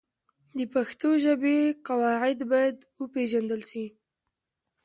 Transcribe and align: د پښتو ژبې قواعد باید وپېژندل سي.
د 0.57 0.59
پښتو 0.73 1.09
ژبې 1.23 1.57
قواعد 1.87 2.39
باید 2.51 2.77
وپېژندل 3.01 3.61
سي. 3.71 3.85